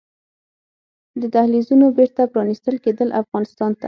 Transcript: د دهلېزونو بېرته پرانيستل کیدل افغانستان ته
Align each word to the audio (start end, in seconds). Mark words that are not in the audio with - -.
د 1.21 1.23
دهلېزونو 1.35 1.85
بېرته 1.97 2.21
پرانيستل 2.33 2.75
کیدل 2.85 3.09
افغانستان 3.21 3.71
ته 3.73 3.79